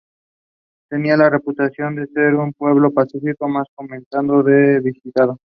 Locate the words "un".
2.33-2.53